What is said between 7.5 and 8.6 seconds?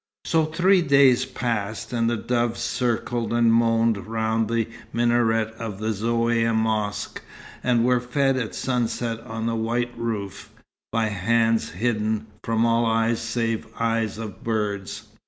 and were fed at